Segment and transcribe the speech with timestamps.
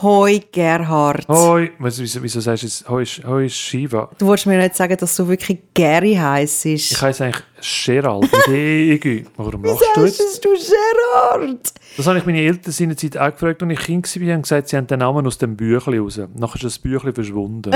[0.00, 1.26] Hoi Gerhard.
[1.28, 4.08] Hoi, wieso, wieso, wieso sagst du jetzt Hoi, Hoi Shiva?
[4.18, 6.66] Du wolltest mir nicht sagen, dass du wirklich Gary heisst.
[6.66, 7.42] Ich heiße eigentlich
[7.84, 9.24] Gerald EG.
[9.36, 10.44] Warum lachst du Sagst jetzt?
[10.44, 11.72] du Gerard?
[11.96, 14.76] Das habe ich meine Eltern seinerzeit auch gefragt, als ich Kind war, haben gesagt, sie
[14.76, 16.20] haben den Namen aus dem Büchlein raus.
[16.36, 17.72] Nachher ist das Büchlein verschwunden.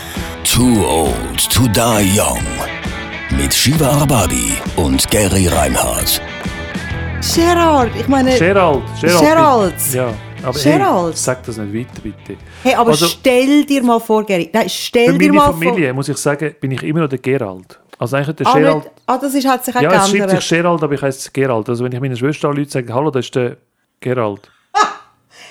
[0.44, 2.40] Too old to die young.
[3.36, 6.22] Mit Shiva Arbabi und Gary Reinhardt.
[7.34, 8.38] Gerard, ich meine...
[8.38, 9.20] Gerald, Gerald.
[9.20, 9.74] Gerald.
[9.92, 10.14] Ja,
[10.46, 11.14] aber Gerald.
[11.14, 12.36] Hey, sag das nicht weiter, bitte.
[12.62, 14.50] Hey, aber Also- stell dir mal vor, Gary.
[14.52, 17.18] Nein, Für stell dir meine mal Familie, muss ich sagen, bin ich immer noch der
[17.18, 17.78] Gerald.
[17.98, 18.54] Also eigentlich der vor...
[18.54, 18.84] Ah, Gerald...
[18.84, 21.30] nicht, ah, das ist, hat sich auch Ja, es schreibt sich Gerald, aber ich heiße
[21.32, 21.68] Gerald.
[21.68, 23.56] Also wenn ich meiner Schwester Leute sage, hallo, das ist der
[24.00, 24.50] Gerald.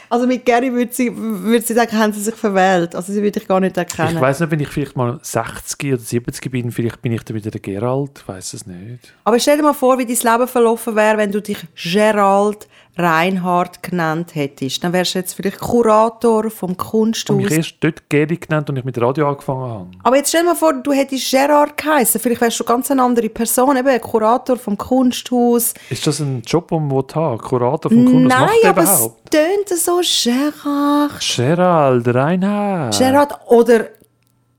[0.08, 2.96] Also mit Gary würde sie, würde sie sagen, haben sie sich verwählt.
[2.96, 4.16] Also sie würde ich gar nicht erkennen.
[4.16, 7.36] Ich weiß nicht, wenn ich vielleicht mal 60 oder 70 bin, vielleicht bin ich dann
[7.36, 8.12] wieder der Gerald.
[8.20, 9.14] Ich weiß es nicht.
[9.24, 12.68] Aber stell dir mal vor, wie dein Leben verlaufen wäre, wenn du dich Gerald
[12.98, 14.84] Reinhardt genannt hättest.
[14.84, 17.38] Dann wärst du jetzt vielleicht Kurator vom Kunsthaus.
[17.38, 19.88] mich erst dort Geri genannt und ich mit Radio angefangen habe.
[20.04, 22.22] Aber jetzt stell dir mal vor, du hättest Gerard geheißen.
[22.22, 25.74] Vielleicht wärst du ganz eine andere Person, eben Kurator vom Kunsthaus.
[25.90, 28.06] Ist das ein Job, den man haben Kurator vom?
[28.06, 31.20] Was Nein, macht aber es tönt so Gerard.
[31.20, 32.98] Gerald Reinhard.
[32.98, 33.86] Gerard oder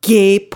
[0.02, 0.48] G.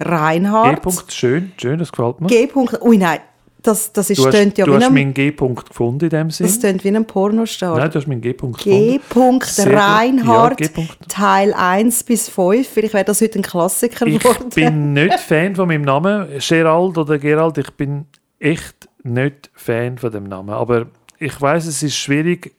[0.00, 0.82] Reinhardt.
[0.82, 2.28] Punkt, schön, schön, das gefällt mir.
[2.28, 2.48] G.
[2.54, 3.20] Ui, nein.
[3.64, 6.46] Das, das ist, du hast, ja du hast ein, meinen G-Punkt gefunden in dem Sinn.
[6.46, 7.78] das tönt wie ein Pornostar.
[7.78, 9.00] Nein, du hast meinen G-Punkt gefunden.
[9.08, 9.42] Gut.
[9.66, 10.98] Reinhardt, Ja, G-Punkt.
[11.08, 12.68] Teil 1 bis 5.
[12.68, 14.50] Vielleicht wäre das heute ein Klassiker Ich geworden.
[14.54, 17.56] bin nicht Fan von meinem Namen, Gerald oder Gerald.
[17.58, 18.04] Ich bin
[18.38, 20.50] echt nicht Fan von dem Namen.
[20.50, 20.86] Aber
[21.18, 22.52] ich weiß, es ist schwierig,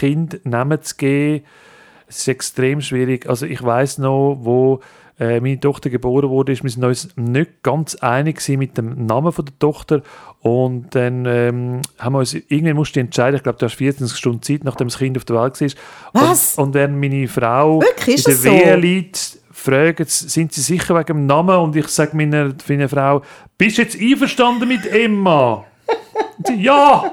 [0.00, 1.44] Kind Namen zu geben.
[2.08, 3.28] Es ist extrem schwierig.
[3.28, 4.80] Also ich weiß noch, wo
[5.18, 9.32] äh, meine Tochter geboren wurde, ist wir sind uns nicht ganz einig mit dem Namen
[9.32, 10.02] von der Tochter
[10.40, 13.36] und dann ähm, haben wir uns irgendwann musste ich entscheiden.
[13.36, 15.68] Ich glaube, du hast 24 Stunden Zeit, nachdem das Kind auf der Welt war.
[16.12, 16.56] Was?
[16.56, 18.18] Und, und wenn meine Frau Wirklich?
[18.18, 18.50] In der so?
[18.50, 21.56] Wehe liegt, fragen sind sie sicher wegen dem Namen?
[21.56, 23.22] Und ich sage meiner, meiner Frau,
[23.56, 25.64] bist du jetzt einverstanden mit Emma?
[26.46, 27.10] Sie, ja!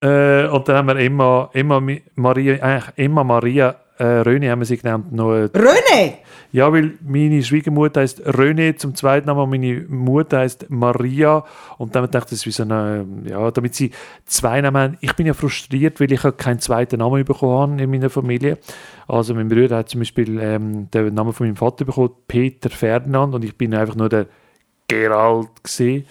[0.00, 1.82] Äh, und dann haben wir Emma, Emma
[2.14, 5.12] Maria, eigentlich Emma Maria äh, Röne haben wir sie genannt.
[5.12, 6.18] Noch, äh, René!
[6.50, 11.44] ja, weil meine Schwiegermutter heißt René zum zweiten Namen und meine Mutter heißt Maria.
[11.76, 13.90] Und dann dachte ich, das ist wie so eine, ja, damit sie
[14.24, 14.98] zwei Namen haben.
[15.00, 18.58] Ich bin ja frustriert, weil ich ja keinen zweiten Namen bekommen habe in meiner Familie.
[19.06, 23.34] Also mein Bruder hat zum Beispiel ähm, den Namen von meinem Vater bekommen, Peter Ferdinand,
[23.34, 24.26] und ich bin einfach nur der
[24.86, 26.06] Gerald gesehen.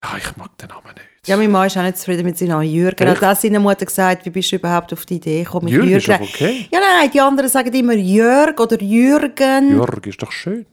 [0.00, 1.13] Ah, ich mag den Namen nicht.
[1.26, 3.06] Ja, mein Mann ist auch nicht zufrieden mit seinem Jürgen.
[3.06, 3.20] Echt?
[3.22, 5.92] Hat auch seiner Mutter gesagt, wie bist du überhaupt auf die Idee gekommen, mit Jürgen
[5.92, 6.24] ist Jürgen?
[6.24, 6.68] doch okay.
[6.70, 9.70] Ja, nein, nein, die anderen sagen immer Jörg oder Jürgen.
[9.76, 10.66] Jörg ist doch schön.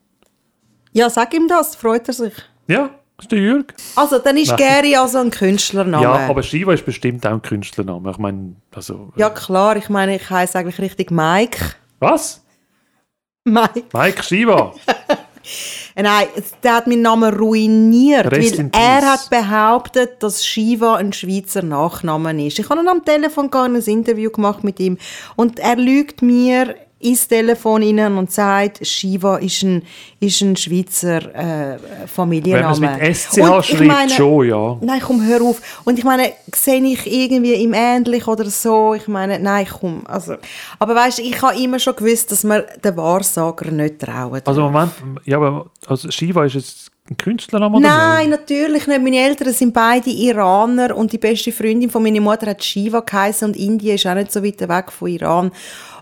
[0.94, 2.34] Ja, sag ihm das, freut er sich.
[2.68, 2.90] Ja,
[3.20, 3.74] ist der Jürg.
[3.96, 4.58] Also, dann ist Nein.
[4.58, 6.04] Gary also ein Künstlername.
[6.04, 8.12] Ja, aber Shiva ist bestimmt auch ein Künstlername.
[8.12, 9.14] Ich meine, also.
[9.16, 11.76] Ja, klar, ich meine, ich heiße eigentlich richtig Mike.
[12.00, 12.44] Was?
[13.46, 13.84] Mike.
[13.94, 14.74] Mike Shiva.
[15.96, 16.28] Nein,
[16.63, 22.47] der hat meinen Namen ruiniert, Rest weil er hat behauptet, dass Shiva ein Schweizer Nachname
[22.47, 22.59] ist.
[22.59, 24.97] Ich habe am Telefon gar ein Interview gemacht mit ihm
[25.35, 29.84] und er lügt mir ins Telefon rein und sagt, Shiva ist ein,
[30.20, 32.72] ist ein Schweizer äh, Wenn man Familienname.
[32.72, 34.78] es mit SCH Und schreibt, meine- schon, ja.
[34.82, 35.82] Nein, komm, hör auf.
[35.84, 38.94] Und ich meine, sehe ich irgendwie ihm ähnlich oder so?
[38.94, 40.04] Ich meine, nein, komm.
[40.08, 40.36] Also,
[40.80, 44.42] aber weißt du, ich habe immer schon gewusst, dass man den Wahrsager nicht trauen.
[44.46, 44.92] Also Moment,
[45.26, 48.40] ja, aber also Shiva ist jetzt ein Künstlername oder Nein, nicht?
[48.40, 49.02] natürlich nicht.
[49.02, 53.50] Meine Eltern sind beide Iraner und die beste Freundin von meiner Mutter hat Shiva geheißen
[53.50, 55.52] und Indien ist auch nicht so weit weg von Iran.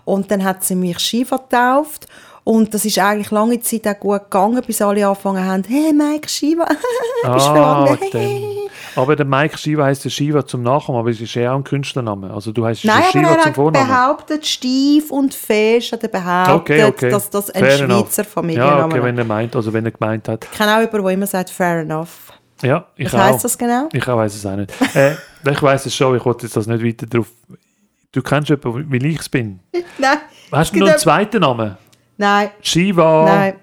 [0.04, 2.06] Und dann hat sie mich Shiva getauft
[2.42, 6.28] und das ist eigentlich lange Zeit auch gut gegangen, bis alle angefangen haben, hey Mike
[6.28, 6.64] Shiva,
[7.32, 8.42] bist du Ah, dem.
[8.96, 11.64] Aber der Mike Shiva heißt der Shiva zum Nachnamen, aber es ist ja auch ein
[11.64, 12.32] Künstlername.
[12.32, 13.86] Also du heißt Nein, Shiva zum Vornamen.
[13.86, 17.10] behauptet, steif und fest hat er behauptet, Okay, okay.
[17.10, 18.06] dass das ein Fair enough.
[18.06, 19.04] Schweizer Ja, Familienname okay, ist.
[19.04, 20.44] wenn er meint, also wenn er gemeint hat.
[20.50, 22.32] Ich kenne auch jemanden, der immer sagt, fair enough.
[22.62, 23.18] Ja, ich Was auch.
[23.24, 23.88] heisst das genau?
[23.92, 24.72] Ich weiß es auch nicht.
[24.96, 25.12] äh,
[25.50, 27.26] ich weiß es schon, ich wollte jetzt das nicht weiter drauf.
[28.12, 29.60] Du kennst jemanden, wie ich es bin.
[29.98, 30.18] Nein.
[30.50, 31.76] Hast du noch einen zweiten Namen?
[32.16, 33.24] Nein, Shiva.
[33.24, 33.54] nein.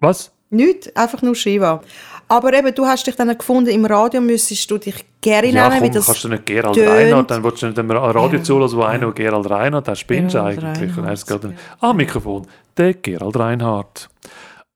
[0.00, 0.32] Was?
[0.50, 1.80] Nicht, einfach nur Shiva.
[2.26, 5.82] Aber eben, du hast dich dann gefunden, im Radio müsstest du dich Gary Ja, nennen,
[5.84, 6.88] komm, das kannst du nicht Gerald tönt.
[6.88, 10.42] Reinhardt, dann willst du nicht einem Radio zulassen, wo einer Gerald Reinhardt, der spinnst du
[10.42, 10.96] eigentlich.
[10.96, 12.46] Reinhardt, gerade, ah, Mikrofon,
[12.76, 14.08] der Gerald Reinhardt.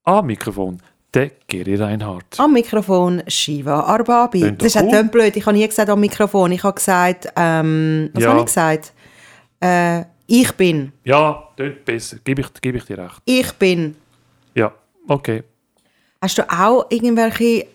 [0.05, 0.79] Ah, Mikrofon,
[1.13, 2.39] der Geri Reinhardt.
[2.39, 4.53] Am Mikrofon Shiva Arbabi.
[4.57, 5.35] Das ist auch blöd.
[5.35, 6.51] Ich habe nie gesagt am Mikrofon.
[6.51, 8.29] Ich habe gesagt, ähm, was Ja.
[8.31, 8.92] habe ich gesagt?
[9.63, 10.91] Äh, ich bin.
[11.03, 13.21] Ja, tönt besser, gebe ich, gebe ich dir recht.
[13.25, 13.95] Ich bin.
[14.55, 14.73] Ja,
[15.07, 15.43] okay.
[16.21, 17.67] Hast du auch irgendwelche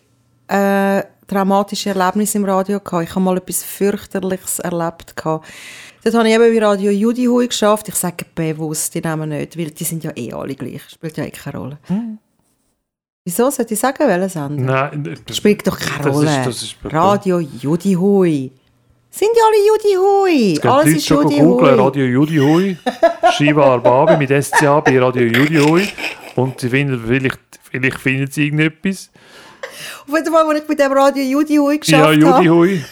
[0.48, 3.04] äh, traumatische Erlebnisse im Radio gehabt.
[3.04, 5.46] Ich habe mal etwas fürchterliches erlebt gehabt.
[6.02, 7.88] Dort habe ich eben bei Radio Judy Hui geschafft.
[7.88, 10.82] Ich sage bewusst die Namen nicht, weil die sind ja eh alle gleich.
[10.88, 11.78] Spielt ja eh keine Rolle.
[13.24, 14.90] Wieso sollte ich sagen, welches Sender?
[14.90, 16.48] Nein, Das spielt doch keine das Rolle.
[16.48, 18.50] Ist, ist Radio Judy Hui.
[19.18, 20.60] Sind ja alle Judy Hui.
[20.70, 21.84] Alles ist Leute Judy googeln, Hui.
[21.84, 22.76] Radio Judy Hui,
[23.36, 25.88] Shiva Arbabi mit SCA bei Radio Judy Hui
[26.36, 29.10] und sie finden, vielleicht, vielleicht finden sie irgendetwas.
[30.06, 32.84] Auf jeden Fall, als ich bei dem Radio Judy Hui Ja, geschafft habe, Hui.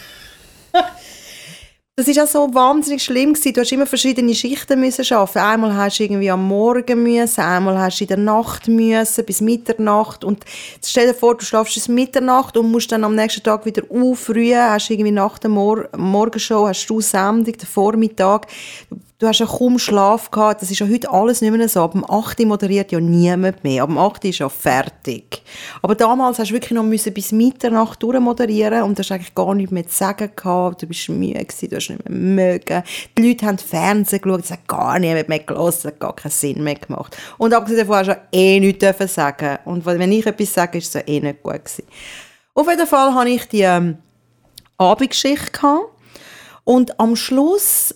[1.97, 3.53] Das ist auch so wahnsinnig schlimm gewesen.
[3.53, 5.39] Du hast immer verschiedene Schichten müssen arbeiten.
[5.39, 9.41] Einmal hast du irgendwie am Morgen müssen, einmal hast du in der Nacht müssen, bis
[9.41, 10.23] Mitternacht.
[10.23, 10.45] Und
[10.85, 14.69] stell dir vor, du schlafst bis Mitternacht und musst dann am nächsten Tag wieder aufrühren.
[14.69, 18.45] Hast irgendwie nach der Mor Morgenshow, hast du Sendung, den Vormittag.
[18.91, 20.61] Du hast ja kaum Schlaf gehabt.
[20.61, 21.81] Das ist ja heute alles nicht mehr so.
[21.81, 23.81] Ab dem 8 Uhr moderiert ja niemand mehr.
[23.81, 25.41] Ab dem 8 Uhr ist ja fertig.
[25.81, 29.55] Aber damals hast du wirklich noch müssen bis Mitternacht durchmoderieren und du hast eigentlich gar
[29.55, 30.83] nichts mehr zu sagen gehabt.
[30.83, 32.83] Du bist müde gewesen, du hast nicht mehr mögen.
[33.17, 36.63] Die Leute haben Fernsehen geschaut, es hat gar niemand mehr es hat gar keinen Sinn
[36.63, 37.17] mehr gemacht.
[37.39, 39.57] Und abgesehen davon hast du eh nichts sagen.
[39.65, 41.85] Und wenn ich etwas sage, ist es eh nicht gut gewesen.
[42.53, 43.97] Auf jeden Fall hatte ich die ähm,
[44.77, 45.85] Abendgeschichte gehabt.
[46.63, 47.95] Und am Schluss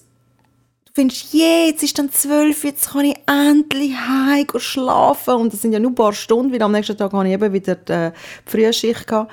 [0.94, 5.36] du findest, jetzt ist dann zwölf, jetzt kann ich endlich heim gehen schlafen.
[5.36, 7.54] Und das sind ja nur ein paar Stunden, weil am nächsten Tag habe ich eben
[7.54, 8.12] wieder die
[8.46, 9.32] Frühschicht gehabt.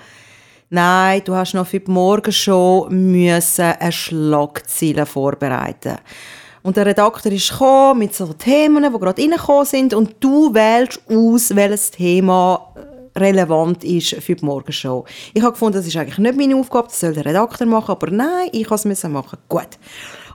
[0.70, 5.96] Nein, du hast noch für die Morgenshow müssen eine Schlagzeile vorbereiten.
[6.62, 11.00] Und der Redakteur ist gekommen mit so Themen, die gerade reingekommen sind und du wählst
[11.08, 15.06] aus, welches Thema äh, relevant ist für die Morgenshow.
[15.32, 18.10] Ich habe gefunden, das ist eigentlich nicht meine Aufgabe, das soll der Redakteur machen, aber
[18.10, 19.38] nein, ich muss es machen.
[19.48, 19.78] Gut.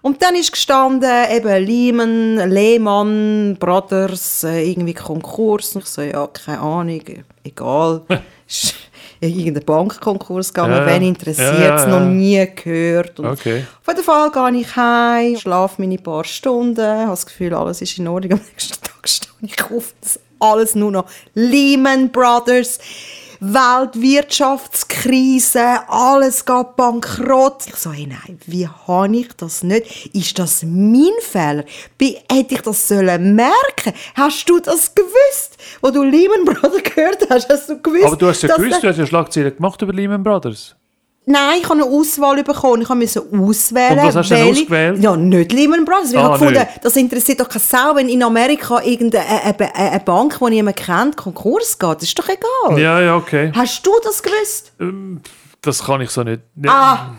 [0.03, 5.75] Und dann ist gestanden, eben Lehman, Lehmann, Brothers, äh, irgendwie Konkurs.
[5.75, 7.01] Und ich so, ja, keine Ahnung,
[7.43, 8.01] egal.
[8.47, 8.75] Ist
[9.21, 11.87] irgendein Bankkonkurs gegangen, Ja, wen interessiert Ja, ja.
[11.87, 13.17] noch nie gehört.
[13.21, 13.63] Und Okay.
[13.81, 17.97] auf jeden Fall gehe ich heim, schlafe meine paar Stunden, habe das Gefühl, alles ist
[17.97, 18.33] in Ordnung.
[18.33, 22.79] Am nächsten Tag stehe ich auf, das alles nur noch Lehman Brothers,
[23.45, 27.67] Weltwirtschaftskrise, alles geht bankrott.
[27.67, 30.15] Ich so, hey, nein, wie habe ich das nicht?
[30.15, 31.65] Ist das mein Fehler?
[31.97, 33.91] Wie hätte ich das sollen merken?
[34.15, 35.57] Hast du das gewusst?
[35.81, 38.05] Wo du Lehman Brothers gehört hast, hast du gewusst?
[38.05, 40.77] Aber du hast ja gewusst, du hast ja Schlagzeilen gemacht über Lehman Brothers.
[41.25, 42.81] Nein, ich habe eine Auswahl bekommen.
[42.81, 43.99] Ich musste auswählen.
[43.99, 45.01] Und was hast du denn ausgewählt?
[45.01, 46.11] Ja, nicht Lehman Brothers.
[46.13, 46.83] Weil Ah, ich habe gefunden, nicht.
[46.85, 50.75] das interessiert doch keine Sau, wenn in Amerika irgendeine eine, eine, eine Bank, die niemand
[50.75, 51.95] kennt, Konkurs geht.
[51.95, 52.77] Das ist doch egal.
[52.79, 53.51] Ja, ja, okay.
[53.55, 54.73] Hast du das gewusst?
[55.61, 56.41] Das kann ich so nicht.
[56.67, 57.11] Ah,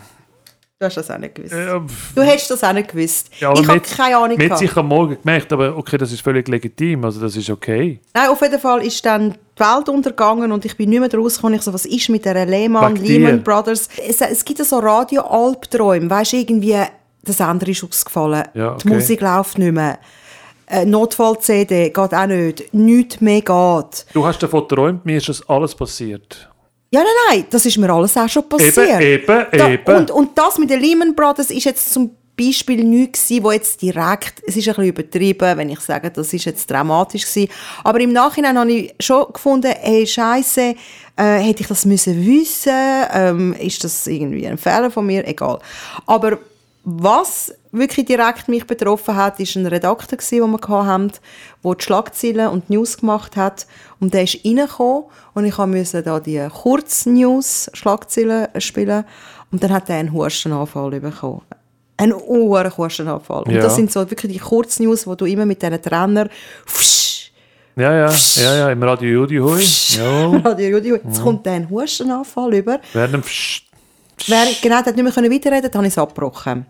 [0.77, 1.53] du hast das auch nicht gewusst.
[1.55, 1.81] Ja,
[2.15, 3.29] Du hättest das auch nicht gewusst.
[3.39, 4.37] ja, ich habe mit- keine Ahnung.
[4.37, 4.59] Gehabt.
[4.59, 8.01] sich am Morgen gemerkt, aber okay, das ist völlig legitim, also das ist okay.
[8.13, 11.55] Nein, auf jeden Fall ist dann die Welt untergegangen und ich bin nicht mehr rausgekommen.
[11.57, 12.95] Ich so, was ist mit der Lehman.
[12.95, 13.87] Lehman Brothers?
[14.07, 18.95] Es, es gibt so Radio-Albträume, weißt du, irgendwie, der Sender ist ausgefallen, Ja, die okay.
[18.95, 19.99] Musik läuft nicht mehr,
[20.67, 24.05] äh, Notfall-CD geht auch nicht, nichts mehr geht.
[24.13, 26.49] Du hast davon geträumt, mir ist das alles passiert.
[26.91, 29.01] Ja, nein, nein, das ist mir alles auch schon passiert.
[29.01, 29.95] eben, Da, eben.
[29.95, 33.81] Und, und das mit den Lehman Brothers ist jetzt zum Beispiel nichts gewesen, wo jetzt
[33.81, 37.51] direkt, es ist ein bisschen übertrieben, wenn ich sage, das ist jetzt dramatisch gewesen,
[37.83, 40.75] aber im Nachhinein habe ich schon gefunden, hey, Scheiße,
[41.17, 42.73] äh, hätte ich das müssen wissen,
[43.13, 45.59] ähm, ist das irgendwie ein Fehler von mir, egal.
[46.05, 46.37] Aber
[46.85, 51.11] was wirklich direkt mich betroffen hat, ist ein Redakteur gewesen, den wir hatten,
[51.63, 53.65] der die Schlagzeilen und die News gemacht hat.
[53.99, 59.03] Und der ist reingekommen und ich musste da die Kurznews-Schlagzeilen spielen.
[59.51, 61.41] Und dann hat er einen Hustenanfall bekommen.
[61.97, 63.43] Einen hohen Hustenanfall.
[63.43, 63.61] Und Ja.
[63.61, 66.27] das sind so wirklich die Kurznews, wo du immer mit diesen Trainer
[66.67, 67.31] pfsch,
[67.77, 69.63] Ja, ja, ja, ja, im Radio Judi Hui.
[69.97, 72.79] Ja, Radio Judy, jetzt kommt der einen Hustenanfall über.
[72.93, 73.61] werden pst-
[74.27, 76.65] Wer, genau, der hat nicht mehr können weiterreden, dann habe ich es abgebrochen.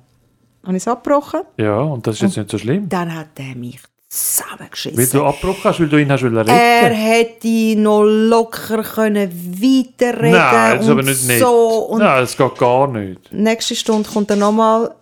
[0.64, 1.42] Habe ich es abgebrochen?
[1.58, 2.90] Ja, und das ist jetzt nicht so schlimm.
[2.90, 3.80] Dann hat er mich
[4.10, 4.98] zusammengeschissen.
[4.98, 6.48] Weil du abgebrochen hast, weil du ihn hast retten.
[6.50, 9.30] Er hätte noch locker können
[9.62, 11.40] weiterreden Nein, das ist und aber nicht nett.
[11.40, 11.50] so.
[11.90, 13.32] Und Nein, das geht gar nicht.
[13.32, 14.96] nächste Stunde kommt er nochmal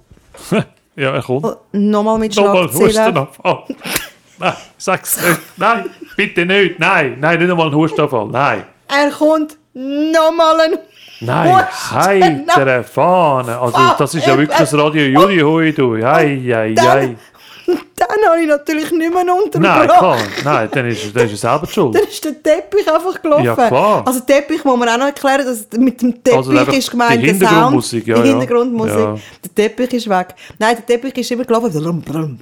[0.95, 1.43] Ja, er kommt.
[1.71, 2.87] noch mal mit Nochmal Schlagzeilen.
[3.17, 3.63] Hustenanfall.
[4.39, 5.39] Nein, sag's nicht.
[5.57, 6.79] Nein, bitte nicht.
[6.79, 8.27] Nein, nein, nicht nochmal ein Hustenanfall.
[8.27, 8.63] Nein.
[8.87, 10.77] Er kommt nochmal ein
[11.19, 13.57] Nein, heitere Fahne.
[13.57, 15.95] Also, das ist ja wirklich das Radio Juli du.
[16.05, 17.15] Hei, hei, Dann, hei.
[17.95, 19.87] dann habe ich natürlich nicht mehr Nein, unterbrochen.
[19.87, 20.17] klar.
[20.43, 21.95] Nein, dann ist, dann ist er selber schuld.
[21.95, 23.45] Dann ist der Teppich einfach gelaufen.
[23.45, 24.03] Ja, klar.
[24.05, 27.27] Also Teppich muss man auch noch erklären, dass mit dem Teppich Also ist gemeint die
[27.27, 28.29] der Sound, Hintergrundmusik, ja, die.
[28.29, 28.97] Hintergrundmusik.
[28.97, 29.17] Ja.
[29.43, 30.35] Der Teppich ist weg.
[30.59, 31.71] Nein, der Teppich ist immer gelaufen.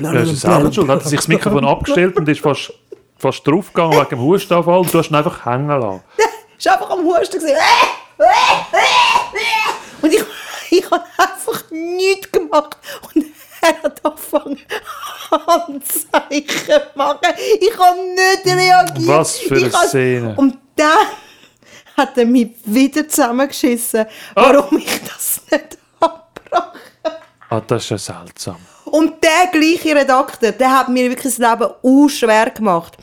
[0.01, 0.89] Ja, ist er selber schuld.
[0.89, 2.73] Hat er sich das Mikrofon abgestellt und ist fast,
[3.17, 6.01] fast draufgegangen wegen dem Hustenanfall und du hast ihn einfach hängen lassen.
[6.57, 7.57] ist einfach am Husten gewesen.
[10.01, 10.23] Und ich,
[10.69, 12.77] ich habe einfach nichts gemacht.
[13.13, 13.25] Und
[13.61, 14.59] er hat angefangen,
[15.29, 17.19] Handzeichen zu machen.
[17.59, 19.07] Ich habe nicht reagiert.
[19.07, 20.33] Was für eine habe- Szene.
[20.37, 21.07] Und dann
[21.97, 26.79] hat er mich wieder zusammengeschissen, warum ich das nicht abbrache.
[27.49, 28.57] Ah, das ist ja seltsam.
[28.85, 32.97] Und der gleiche Redakteur, der hat mir wirklich das Leben auch schwer gemacht.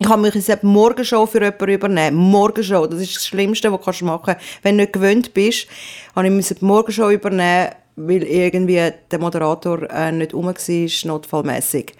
[0.00, 2.16] Ich habe mich in der Morgenshow für jemanden übernehmen.
[2.16, 4.44] Morgenshow, das ist das Schlimmste, was du machen kannst.
[4.62, 5.66] Wenn du nicht gewöhnt bist,
[6.14, 7.70] habe ich müssen die Morgenshow übernehmen,
[8.06, 11.92] weil irgendwie der Moderator äh, nicht rum war, notfallmässig.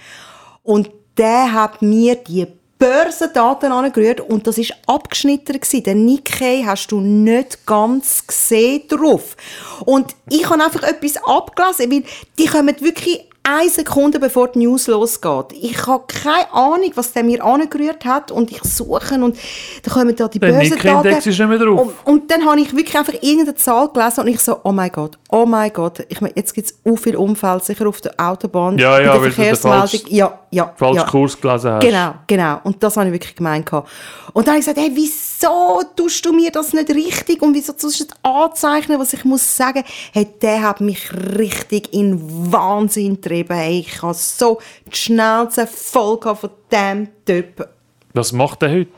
[0.62, 2.46] Und der hat mir die
[2.78, 5.82] Börsendaten angerührt und das ist abgeschnitten gewesen.
[5.82, 9.36] Den Nikkei hast du nicht ganz gesehen drauf.
[9.84, 12.04] Und ich habe einfach etwas abgelesen, weil
[12.38, 15.46] die kommen wirklich eine Sekunde bevor die News losgeht.
[15.60, 19.36] Ich habe keine Ahnung, was der mir angerührt hat und ich suche und
[19.82, 21.12] dann kommen da die Börsendaten.
[21.18, 21.80] Ist nicht mehr drauf.
[22.04, 24.90] Und, und dann habe ich wirklich einfach irgendeine Zahl gelesen und ich so, oh mein
[24.92, 26.04] Gott, oh mein Gott.
[26.08, 29.18] Ich meine, jetzt gibt es so viele Unfälle, sicher auf der Autobahn, Ja, ja, weil
[29.18, 29.80] du den Verkehrsmeldung.
[29.86, 31.04] falsch- ja, ja, Falsch ja.
[31.04, 31.80] Kurs gelesen hast.
[31.82, 32.60] Genau, genau.
[32.64, 33.66] Und das habe ich wirklich gemeint.
[33.66, 33.88] gehabt.
[34.32, 37.72] Und dann habe ich gesagt, hey, wieso tust du mir das nicht richtig und wieso
[37.72, 42.18] tust du das anzeichnen, was ich muss sagen, hey, der hat mich richtig in
[42.52, 43.37] Wahnsinn getrieben.
[43.48, 47.68] Hey, ich habe so die Schnauze voll von diesem Typ.
[48.14, 48.90] Was macht er heute?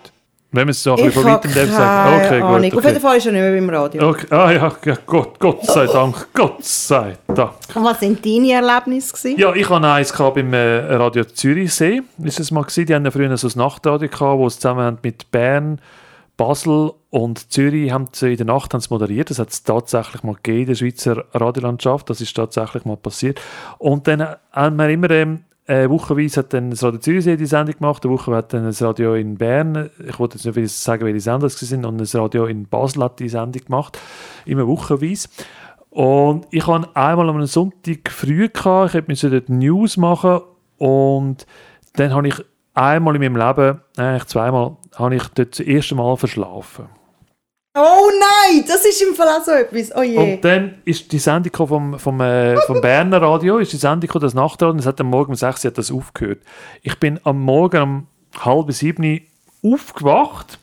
[0.52, 2.24] Wenn wir es so ein bisschen von weitem sagen.
[2.26, 2.70] Okay, Ahnung.
[2.70, 2.78] gut.
[2.78, 3.00] Auf jeden Okay.
[3.00, 4.08] Fall ist er nicht mehr beim Radio.
[4.08, 4.26] Okay.
[4.30, 7.52] Ah ja, ja, Gott, Gott sei Dank, Gott sei Dank.
[7.72, 9.12] Und was sind deine Erlebnisse?
[9.12, 9.38] gewesen?
[9.38, 12.02] Ja, ich hatte eins gehabt beim äh, Radio Zürichsee.
[12.24, 12.84] Ist es mal gewesen?
[12.86, 15.80] Die ja früher so ein Nachtradio gehabt, wo zusammen mit Bern,
[16.40, 19.28] Basel und Zürich haben in der Nacht haben moderiert.
[19.28, 22.08] Das hat es tatsächlich mal gegeben in der Schweizer Radiolandschaft.
[22.08, 23.38] Das ist tatsächlich mal passiert.
[23.76, 27.76] Und dann haben wir immer ähm, äh, wochenweise hat dann das Radio Zürichsee die Sendung
[27.76, 31.20] gemacht, eine Woche hat dann das Radio in Bern, ich wollte jetzt nicht sagen, welche
[31.20, 33.98] Sender es sind, und das Radio in Basel hat die Sendung gemacht,
[34.46, 35.28] immer wochenweise.
[35.90, 40.40] Und ich hatte einmal am Sonntag früh, gehabt, ich musste dort News machen
[40.78, 41.46] und
[41.96, 42.34] dann habe ich
[42.74, 46.88] einmal in meinem Leben, eigentlich zweimal, habe ich dort das erste Mal verschlafen.
[47.76, 49.94] Oh nein, das ist im Fall auch so etwas.
[49.94, 50.16] Oh je.
[50.16, 54.34] Und dann ist die Sendung vom, vom, äh, vom Berner Radio, ist die Sendung das
[54.34, 56.40] Nachtradio, und es hat am Morgen um 6 Uhr hat das aufgehört.
[56.82, 58.06] Ich bin am Morgen um
[58.44, 59.20] halb sieben
[59.64, 60.58] aufgewacht,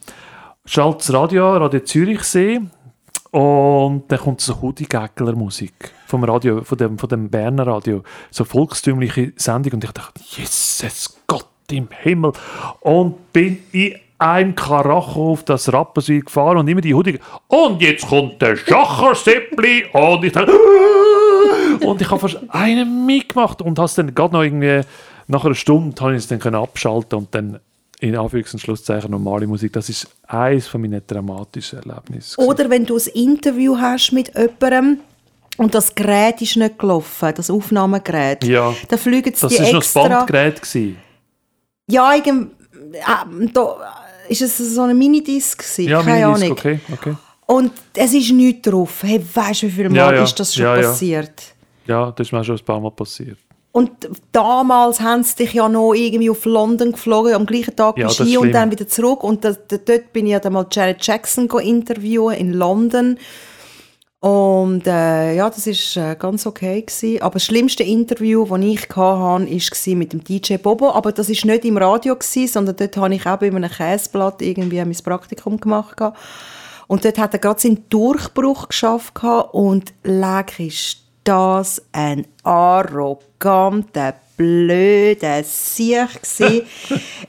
[0.65, 2.61] schalte das Radio an, Radio Zürichsee,
[3.31, 8.43] und dann kommt so Hudi-Gäckler Musik vom Radio, von dem, von dem Berner Radio, so
[8.43, 11.16] volkstümliche Sendung, und ich dachte, Jesus Gott
[11.75, 12.31] im Himmel,
[12.81, 18.07] und bin in einem Karacho auf das Rapperswil gefahren und immer die Hudi und jetzt
[18.07, 20.51] kommt der Schacherseppli und ich dachte,
[21.85, 24.81] und ich habe fast einen mitgemacht und es dann gerade noch irgendwie
[25.27, 27.59] nach einer Stunde habe ich es dann können abschalten und dann
[27.99, 29.73] in Anführungs- und Schlusszeichen normale Musik.
[29.73, 32.43] Das ist eines von meinen dramatischen Erlebnissen.
[32.43, 34.99] Oder wenn du ein Interview hast mit jemandem
[35.57, 38.43] und das Gerät ist nicht gelaufen, das Aufnahmegerät.
[38.45, 38.73] Ja.
[38.87, 39.93] Dann fliegen sie Das die war noch das.
[39.93, 40.61] Bandgerät.
[40.61, 40.97] Gewesen.
[41.89, 42.51] Ja, irgend,
[42.93, 43.75] äh, da,
[44.29, 45.89] ist es so eine Minidisc gewesen?
[45.89, 46.51] Ja, Keine Ahnung.
[46.51, 47.15] okay, okay.
[47.45, 49.03] Und es ist nichts drauf.
[49.03, 50.23] Hey, weißt du, wie viel Mal Ja, ja.
[50.23, 50.81] ist das schon Ja, ja.
[50.89, 51.31] passiert?
[51.85, 53.37] Ja, das ist mir schon ein paar Mal passiert.
[53.71, 53.91] Und
[54.31, 58.19] damals haben sie dich ja noch irgendwie auf London geflogen, am gleichen Tag Ja, bist
[58.19, 59.23] du hier und dann wieder zurück.
[59.23, 63.17] Und das, da- dort bin ich ja dann mal Janet Jackson interviewen in London.
[64.19, 67.21] Und äh, ja, das ist äh, ganz okay gewesen.
[67.21, 70.91] Aber das schlimmste Interview, das ich hatte, war mit dem DJ Bobo.
[70.91, 74.41] Aber das ist nicht im Radio gewesen, sondern dort habe ich auch bei einem Käseblatt
[74.41, 76.01] irgendwie mein Praktikum gemacht.
[76.87, 79.13] Und dort hat er gerade seinen Durchbruch geschafft
[79.51, 86.07] und leck ist das ein arroganter, blöder Sieg.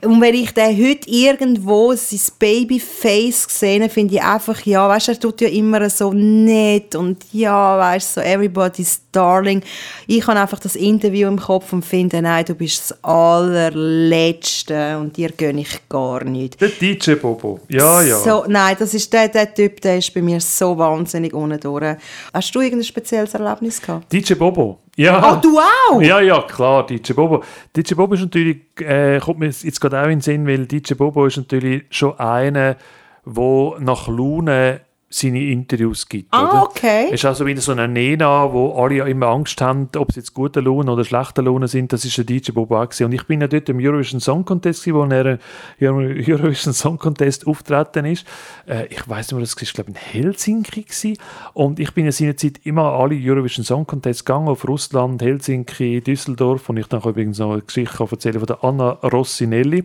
[0.04, 5.12] Und wenn ich den heute irgendwo sein Babyface sehe, finde ich einfach, ja, weißt du,
[5.12, 9.62] er tut ja immer so nett und ja, weißt du, so everybody's darling.
[10.06, 15.16] Ich habe einfach das Interview im Kopf und finde, nein, du bist das allerletzte und
[15.16, 16.60] dir gönne ich gar nicht.
[16.60, 17.60] Der DJ Bobo.
[17.68, 18.18] Ja, ja.
[18.18, 21.96] So, nein, das ist der, der Typ, der ist bei mir so wahnsinnig unten durch.
[22.32, 24.12] Hast du irgendein spezielles Erlebnis gehabt?
[24.12, 24.78] DJ Bobo.
[24.98, 25.20] Ja.
[25.22, 26.02] Ah, du auch?
[26.02, 27.44] Ja, ja, klar, DJ Bobo.
[27.74, 30.94] DJ Bobo ist natürlich, äh, kommt mir jetzt gerade auch in den Sinn, weil DJ
[30.94, 32.76] Bobo ist natürlich schon einer,
[33.24, 36.32] der nach Laune seine Interviews gibt.
[36.32, 36.62] Ah, oder?
[36.64, 37.06] okay.
[37.06, 40.20] Es ist also wieder so eine Nena, wo alle ja immer Angst haben, ob sie
[40.20, 41.92] jetzt gute Laune oder schlechte Laune sind.
[41.92, 43.04] Das ist der DJ gewesen.
[43.04, 45.38] Und ich bin ja dort im Eurovision Song Contest, wo er
[45.78, 48.26] im Eurovision Song Contest auftreten ist.
[48.66, 51.16] Äh, ich weiß nicht mehr, das war, glaube ich, in Helsinki gewesen.
[51.54, 56.68] Und ich bin ja seinerzeit immer alle Eurovision Song Contests gegangen, auf Russland, Helsinki, Düsseldorf.
[56.68, 59.84] Und ich dann übrigens noch eine Geschichte erzählen von der Anna Rossinelli.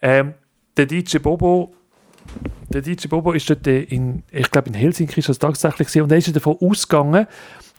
[0.00, 0.34] Ähm,
[0.78, 1.74] der DJ Bobo
[2.68, 6.18] der DJ Bobo ist dort in, ich glaube in Helsinki ist das tatsächlich und er
[6.18, 7.26] ist davon ausgegangen,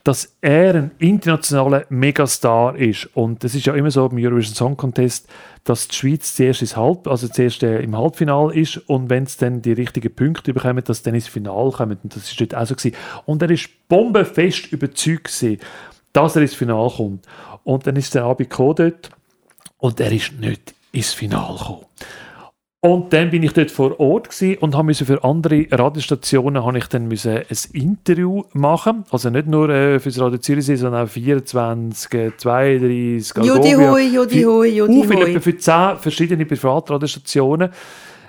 [0.03, 3.09] dass er ein internationaler Megastar ist.
[3.15, 5.27] Und es ist ja immer so beim Eurovision Song Contest,
[5.63, 9.37] dass die Schweiz zuerst, ins Halb, also zuerst äh, im Halbfinale ist und wenn es
[9.37, 11.97] dann die richtigen Punkte bekommen, dass dann ins Finale kommen.
[12.01, 12.89] Und das ist dort auch so.
[13.25, 15.59] Und er ist bombenfest überzeugt gewesen,
[16.13, 17.25] dass er ins Finale kommt.
[17.63, 19.11] Und dann ist der Abend dort
[19.77, 21.85] und er ist nicht ins Finale gekommen.
[22.81, 24.29] Und dann bin ich dort vor Ort
[24.61, 29.03] und habe für andere Radiostationen habe ich dann müssen ein Interview machen.
[29.11, 34.43] Also nicht nur äh, für das Radio Zürichsee, sondern auch 24, 32, Judi Hui, Judi
[34.43, 35.39] Hui, Judi Hui.
[35.41, 37.69] Für zehn verschiedene Privatradiostationen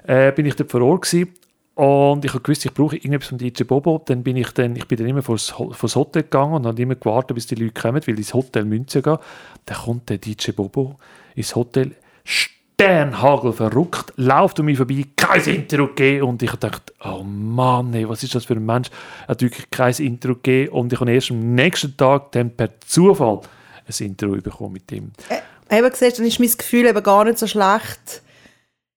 [0.04, 1.32] äh, bin ich dort vor Ort gewesen.
[1.76, 4.02] Und ich habe gewusst, ich brauche irgendetwas von DJ Bobo.
[4.04, 6.96] Dann bin ich dann, ich bin dann immer vor das Hotel gegangen und habe immer
[6.96, 9.18] gewartet, bis die Leute kommen, weil ins Hotel Münze gehen.
[9.66, 10.98] Dann kommt der DJ Bobo
[11.36, 11.92] ins Hotel,
[12.80, 18.08] Sternhagel verrückt, läuft um mich vorbei, kein Intro gegeben und ich dachte, oh Mann, ey,
[18.08, 18.88] was ist das für ein Mensch?
[19.24, 22.70] Er hat wirklich kein Intro gegeben und ich habe erst am nächsten Tag dann per
[22.80, 23.40] Zufall
[23.86, 25.12] ein Intro bekommen mit ihm.
[25.28, 28.22] Äh, eben gesagt, dann ist mein Gefühl eben gar nicht so schlecht.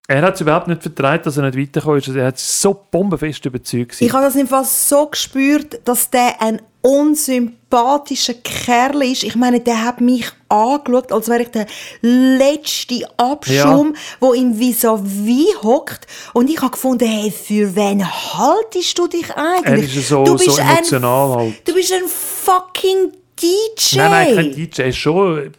[0.08, 2.10] Er hat es überhaupt nicht vertraut, dass er nicht weitergekommen ist.
[2.10, 4.02] Er hat so bombenfest überzeugt.
[4.02, 9.24] Ich habe das im so gespürt, dass der ein unsympathischer Kerl ist.
[9.24, 11.68] Ich meine, der hat mich angeschaut, als wäre ich der
[12.02, 14.02] letzte Abschum, ja.
[14.20, 16.06] wo im vis-à-vis hockt.
[16.34, 19.96] Und ich habe gefunden, hey, für wen haltest du dich eigentlich?
[19.96, 21.68] Er ist so, du bist so emotional ein, halt.
[21.68, 23.96] Du bist ein fucking DJ.
[23.96, 24.82] Nein, nein, kein DJ.
[24.82, 25.52] Er ist schon...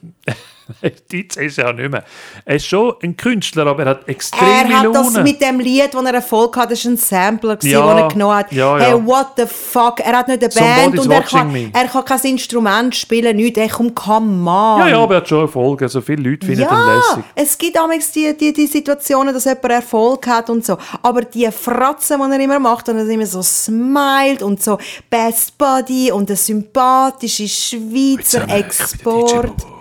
[1.12, 2.04] DJ ist ja nicht mehr.
[2.44, 5.92] Er ist schon ein Künstler, aber er hat extrem Er hat das mit dem Lied,
[5.92, 8.52] das er Erfolg hat, das war ein Sampler, ja, den er genommen hat.
[8.52, 8.85] Ja, ja.
[8.85, 10.00] Hey, what the fuck?
[10.00, 13.61] Er hat nicht eine Band und er kann, er kann kein Instrument spielen, nichts.
[13.61, 14.80] Hey, komm, come on.
[14.80, 15.83] Ja, ja, aber er hat schon Erfolg.
[15.83, 17.25] Also viele Leute finden ja, ihn lässig.
[17.35, 20.78] es gibt damals die, die, die Situationen, dass jemand Erfolg hat und so.
[21.02, 24.78] Aber die Fratzen, die er immer macht und er immer so smilet und so
[25.11, 29.74] Best Buddy und der sympathische Schweizer Export.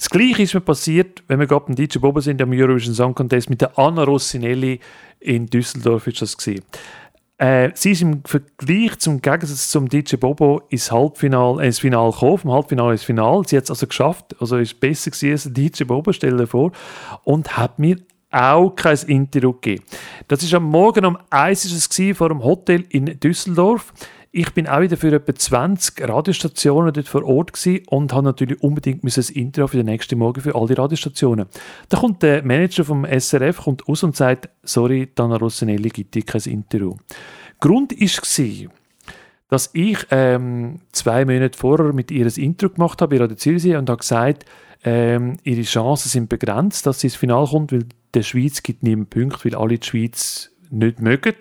[0.00, 3.14] Das Gleiche ist mir passiert, wenn wir gerade beim DJ Bobo sind, am Eurovision Song
[3.14, 4.80] Contest mit der Anna Rossinelli
[5.20, 6.64] in Düsseldorf ist das gewesen.
[7.36, 12.12] Äh, sie ist im Vergleich zum Gegensatz zum DJ Bobo ins Halbfinale, äh, ins Finale
[12.12, 13.42] gekommen, vom Halbfinale ins Finale.
[13.46, 16.72] Sie hat es also geschafft, also ist besser gewesen als DJ Bobo, stell dir vor,
[17.24, 17.98] und hat mir
[18.30, 19.84] auch kein Interview gegeben.
[20.28, 23.92] Das ist am Morgen um 1 Uhr es vor dem Hotel in Düsseldorf.
[24.32, 28.62] Ich bin auch wieder für etwa 20 Radiostationen dort vor Ort gewesen und habe natürlich
[28.62, 31.46] unbedingt ein Intro für den nächsten Morgen für all die Radiostationen.
[31.88, 36.22] Da kommt der Manager vom SRF kommt aus und sagt, sorry, Dana Rossinelli gibt dir
[36.22, 36.94] kein Interview.
[37.58, 38.70] Grund war,
[39.48, 43.74] dass ich ähm, zwei Monate vorher mit ihr ein Intro gemacht habe bei Radio Zürichsee
[43.74, 44.44] und habe gesagt,
[44.84, 49.10] ähm, ihre Chancen sind begrenzt, dass sie ins Finale kommt, weil der Schweiz gibt niemand
[49.10, 51.34] Punkte, weil alle die Schweiz nicht mögen.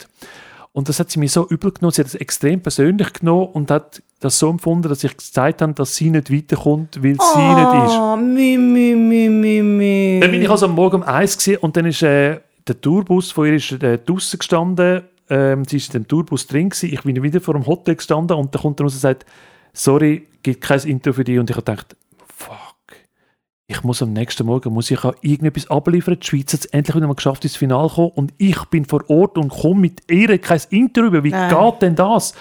[0.80, 1.92] Und das hat sie mir so übel genommen.
[1.92, 5.74] Sie hat es extrem persönlich genommen und hat das so empfunden, dass ich gesagt habe,
[5.74, 7.98] dass sie nicht weiterkommt, weil oh, sie nicht ist.
[8.00, 10.20] Oh, Mü, mü, mü, mü, mü.
[10.22, 13.34] Dann bin ich also am Morgen um eins gewesen, und dann ist äh, der Tourbus
[13.34, 15.02] von ihr ist, äh, draussen gestanden.
[15.30, 16.94] Ähm, sie ist in dem Tourbus drin gewesen.
[16.94, 19.26] Ich bin wieder vor dem Hotel gestanden und dann kommt er raus und sagt,
[19.74, 21.40] sorry, gibt kein Intro für dich.
[21.40, 21.94] Und ich habe gedacht,
[23.70, 26.18] ich muss am nächsten Morgen muss ich auch irgendetwas abliefern.
[26.20, 28.84] Die Schweiz hat es endlich wieder mal geschafft, ins Finale zu kommen und ich bin
[28.84, 31.24] vor Ort und komme mit ihr kein Interview.
[31.24, 31.56] Wie Nein.
[31.56, 32.34] geht denn das?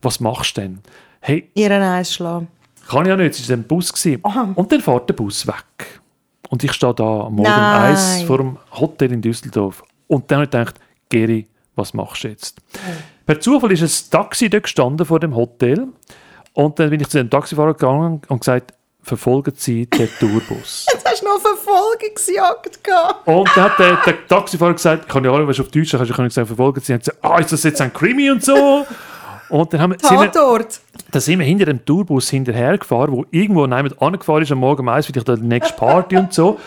[0.00, 0.78] Was machst du denn?
[1.20, 2.46] Hey, Ihren Eis schlagen.
[2.88, 3.92] Kann ich ja nicht, es war ein Bus.
[4.22, 4.52] Aha.
[4.54, 6.00] Und dann fährt der Bus weg.
[6.50, 7.92] Und ich stehe da am Morgen Nein.
[7.92, 9.82] Eis vor dem Hotel in Düsseldorf.
[10.06, 12.60] Und dann habe ich gedacht, Geri, was machst du jetzt?
[12.74, 12.78] Oh.
[13.26, 15.88] Per Zufall ist ein Taxi dort gestanden vor dem Hotel.
[16.52, 20.86] Und dann bin ich zu dem Taxifahrer gegangen und gesagt, verfolgen sie den Tourbus.
[20.92, 23.26] Jetzt hast du noch Verfolgungsjagd gehabt.
[23.26, 26.10] Und dann hat der, der Taxifahrer gesagt, ich kann ja auch, was auf Deutsch kannst,
[26.10, 26.92] ich kann gesagt, verfolgen sie.
[26.92, 28.86] Und gesagt, ah, ist das jetzt ein Krimi und so?
[29.48, 30.72] Und dann haben wir, Tatort.
[30.72, 34.58] Sind wir, dann sind wir hinter dem Tourbus hinterhergefahren, wo irgendwo jemand angefahren ist am
[34.58, 36.58] Morgen um eins, vielleicht die nächste Party und so.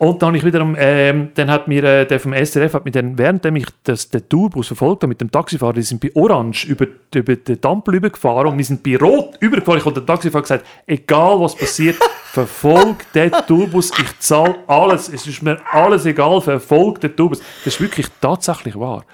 [0.00, 3.18] Und dann ich wiederum, ähm, dann hat mir äh, der vom SRF hat mir dann,
[3.18, 6.86] während ich das, den Tourbus verfolgt habe mit dem Taxifahrer, die sind bei Orange über,
[7.14, 9.78] über den Dampel übergefahren und wir sind bei Rot übergefahren.
[9.78, 11.96] Ich habe dem Taxifahrer gesagt, egal was passiert,
[12.32, 17.40] verfolg den Tourbus, ich zahle alles, es ist mir alles egal, verfolg den Tourbus.
[17.62, 19.04] Das ist wirklich tatsächlich wahr.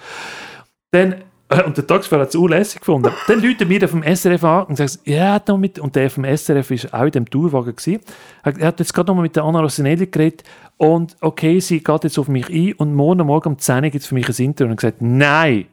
[0.92, 1.16] Dann
[1.49, 3.11] äh, und der Taxifahrer hat es unlässig gefunden.
[3.27, 6.70] Dann läutet mir vom SRF an und sagt, ja, noch mit, und der vom SRF
[6.70, 7.75] war auch in dem Tourwagen.
[7.75, 8.01] Gewesen.
[8.42, 10.42] Er hat jetzt gerade noch mal mit der Anna Rossinelli geredet
[10.78, 14.02] und okay, sie geht jetzt auf mich ein und morgen Morgen um 10 Uhr gibt
[14.02, 14.70] es für mich ein Interview.
[14.70, 15.66] Und gesagt, nein,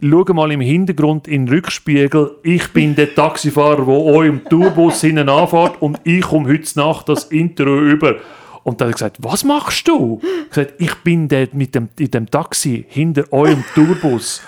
[0.00, 5.00] schau mal im Hintergrund in den Rückspiegel, ich bin der Taxifahrer, der euch im Tourbus
[5.00, 8.16] hinten anfährt und ich komme heute Nacht das Interview über.
[8.64, 10.20] Und dann hat er gesagt, was machst du?
[10.44, 14.42] Ich gesagt, ich bin dort mit dem, in dem Taxi hinter eurem Tourbus.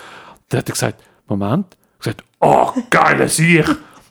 [0.48, 1.76] Dann hat er gesagt, Moment.
[1.98, 3.66] Ich gesagt, oh, geile Sieg.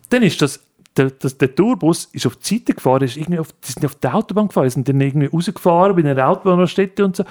[0.10, 0.65] Dann ist das
[0.98, 3.96] der, das, der Tourbus ist auf die Seite gefahren, ist irgendwie auf, die sind auf
[3.96, 7.24] die Autobahn gefahren, sind dann irgendwie rausgefahren bei einer Autobahnstätte und so.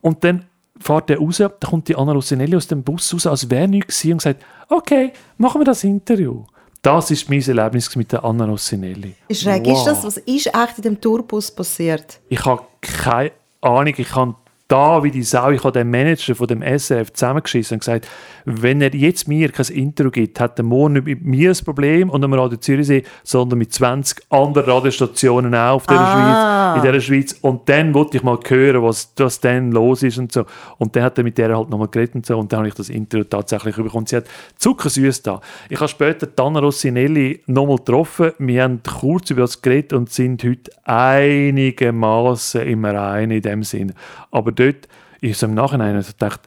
[0.00, 0.44] Und dann
[0.78, 4.00] fährt der raus, da kommt die Anna Rossinelli aus dem Bus raus, als wäre nichts
[4.00, 6.44] gewesen und sagt, okay, machen wir das Interview.
[6.82, 9.14] Das ist mein Erlebnis mit der Anna Rossinelli.
[9.30, 9.78] Schräg wow.
[9.78, 10.04] ist das?
[10.04, 12.20] Was ist echt in dem Tourbus passiert?
[12.28, 13.94] Ich habe keine Ahnung.
[13.96, 14.36] Ich kann
[14.68, 15.50] da wie die Sau.
[15.50, 18.06] Ich habe den Manager von dem SRF zusammengeschissen und gesagt,
[18.44, 22.10] wenn er jetzt mir kein Intro gibt, hat er morgen nicht mit mir ein Problem
[22.10, 26.74] und am Radio Zürichsee, sondern mit 20 anderen Radiostationen auch auf der Ah.
[26.74, 27.38] Schweiz, in der Schweiz.
[27.40, 30.44] Und dann wollte ich mal hören, was, was dann los ist und so.
[30.78, 32.38] Und dann hat er mit der halt nochmal geredet und so.
[32.38, 34.06] Und dann habe ich das Intro tatsächlich bekommen.
[34.06, 34.24] Sie hat
[34.56, 35.40] zuckersüß da.
[35.70, 38.32] Ich habe später Dana Rossinelli nochmal getroffen.
[38.38, 43.92] Wir haben kurz über das geredet und sind heute einigermaßen im Reinen in dem Sinn.
[44.30, 44.88] Aber dort
[45.20, 46.40] ist es im Nachhinein also gedacht,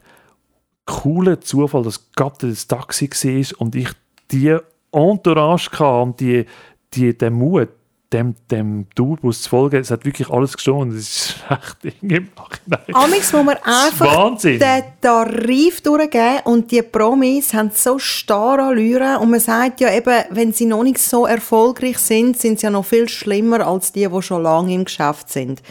[0.86, 3.90] cooler Zufall, dass gerade das Taxi war und ich
[4.30, 4.56] die
[4.92, 6.46] Entourage hatte und die,
[6.94, 7.68] die, den Mut,
[8.12, 9.80] dem, dem Tourbus zu folgen.
[9.80, 10.92] Es hat wirklich alles gestimmt.
[10.92, 12.94] Das ist echt irgendwie im Nachhinein.
[12.94, 14.58] Amix muss man einfach Wahnsinn.
[14.58, 20.24] den Tarif durchgeben und die Promis haben so starre Allüren und man sagt ja eben,
[20.30, 24.06] wenn sie noch nicht so erfolgreich sind, sind sie ja noch viel schlimmer als die,
[24.06, 25.62] die schon lange im Geschäft sind.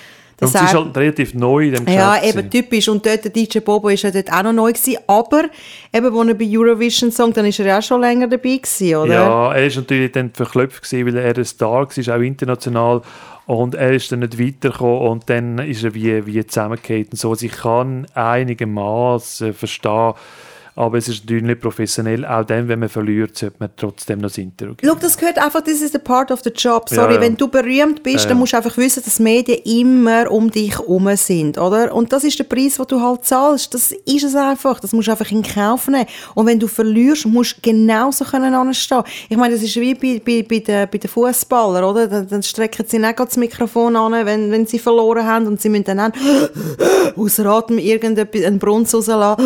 [0.42, 2.02] Und Das sie ist halt relativ neu in dem Geschäft.
[2.02, 2.90] ja, eben typisch.
[2.90, 4.98] Und dort, der DJ Bobo ist ja dort auch noch neu gewesen.
[5.06, 5.44] Aber,
[5.94, 8.96] eben, als er bei Eurovision Song, dann ist er ja auch schon länger dabei gewesen,
[8.96, 9.14] oder?
[9.14, 13.02] Ja, er ist natürlich dann verklopft gewesen, weil er ein Star war, auch international.
[13.46, 17.30] Und er ist dann nicht weitergekommen und dann ist er wie, wie zusammengefallen und so.
[17.32, 20.14] Also ich kann einigermaßen verstehen,
[20.76, 22.26] aber es ist natürlich nicht professionell.
[22.26, 24.92] Auch dann, wenn man verliert, sollte man trotzdem noch das Interview geben.
[24.94, 26.88] Schau, das gehört einfach, das ist the part of the job.
[26.90, 27.22] Sorry, Ja, ja.
[27.22, 30.78] wenn du berühmt bist, Ja, dann musst du einfach wissen, dass Medien immer um dich
[30.78, 31.94] herum sind, oder?
[31.94, 33.74] Und das ist der Preis, den du halt zahlst.
[33.74, 34.80] Das ist es einfach.
[34.80, 36.06] Das musst du einfach in Kauf nehmen.
[36.36, 39.04] Und wenn du verlierst, musst du genauso können anstehen.
[39.30, 42.08] Ich meine, das ist wie bei, bei, bei den, bei den Fußballern, oder?
[42.08, 45.70] Dann, dann strecken sie nicht das Mikrofon an, wenn, wenn sie verloren haben und sie
[45.70, 46.14] müssen dann
[47.16, 49.44] außer Atem irgendeinen Brunz rauslassen.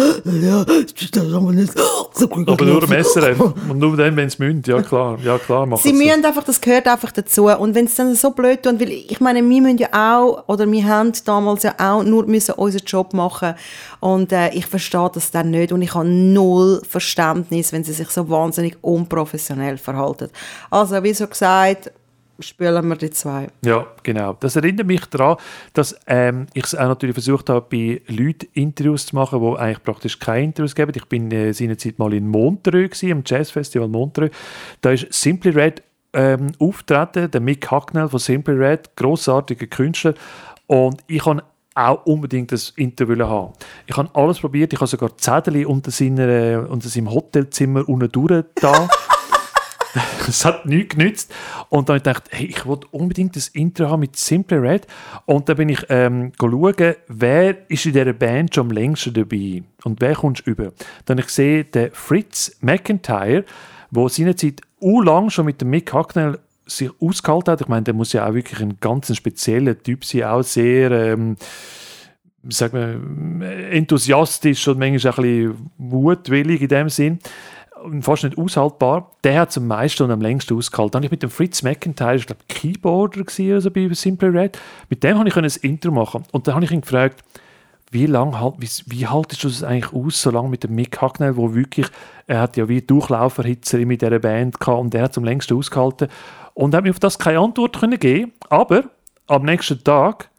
[1.15, 1.73] Das haben wir nicht
[2.13, 3.03] so gut Aber nur gelaufen.
[3.03, 3.39] SRF.
[3.39, 4.67] Und nur dann, wenn es münd.
[4.67, 5.17] Ja, klar.
[5.23, 5.95] Ja, klar machen Sie sie.
[5.95, 7.45] müssen einfach, das gehört einfach dazu.
[7.45, 10.69] Und wenn es dann so blöd tun, weil ich meine, wir müssen ja auch, oder
[10.71, 13.55] wir haben damals ja auch nur müssen unseren Job machen.
[13.99, 18.09] Und äh, ich verstehe das dann nicht und ich habe null Verständnis, wenn sie sich
[18.09, 20.29] so wahnsinnig unprofessionell verhalten.
[20.69, 21.91] Also, wie so gesagt,
[22.39, 23.47] spielen wir die zwei.
[23.63, 24.33] Ja, genau.
[24.39, 25.37] Das erinnert mich daran,
[25.73, 29.83] dass ähm, ich es auch natürlich versucht habe, bei Leuten Interviews zu machen, die eigentlich
[29.83, 30.91] praktisch keine Interviews geben.
[30.95, 34.31] Ich bin äh, seinerzeit mal in Montreux, gewesen, am Jazzfestival Montreux.
[34.81, 40.13] Da ist Simply Red ähm, auftreten, der Mick Hucknall von Simply Red, grossartiger Künstler.
[40.67, 41.43] Und ich habe
[41.75, 43.53] auch unbedingt das Interview haben.
[43.85, 44.71] Ich habe alles probiert.
[44.71, 48.87] Ich habe sogar Zettel unter, seiner, äh, unter seinem Hotelzimmer unten durch da.
[50.27, 51.33] Es hat nichts genützt.
[51.69, 54.87] Und dann habe ich gedacht, hey, ich wollte unbedingt das Intro haben mit Simple Red.
[55.25, 59.63] Und dann bin ich ähm, schauen, wer ist in dieser Band schon am längsten dabei
[59.83, 60.73] und wer kommst du über.
[61.05, 63.45] Dann habe ich gesehen, der Fritz McIntyre,
[63.91, 67.61] der seinerzeit lang schon mit dem Mick Hucknall sich ausgehalten hat.
[67.61, 70.91] Ich meine, der muss ja auch wirklich ein ganz spezieller Typ sein, auch sehr...
[70.91, 71.37] Ähm,
[72.47, 77.19] sagt man, enthusiastisch und manchmal auch ein bisschen mutwillig in dem Sinn
[78.01, 79.11] fast nicht aushaltbar.
[79.23, 80.91] Der hat es am meisten und am längsten ausgehalten.
[80.91, 84.59] Dann habe ich mit dem Fritz McIntyre, ich glaube Keyboarder gewesen, also bei Simple Red,
[84.89, 87.23] mit dem habe ich ein Intro machen und dann habe ich ihn gefragt,
[87.91, 91.01] wie lange halt, wie, wie haltest du das eigentlich aus, so lange mit dem Mick
[91.01, 91.87] Hucknall, wo wirklich,
[92.27, 95.55] er hat ja wie Durchlauferhitzer mit dieser Band gehabt und der hat es am längsten
[95.55, 96.09] ausgehalten
[96.53, 98.85] und er hat mir auf das keine Antwort können geben, aber
[99.27, 100.29] am nächsten Tag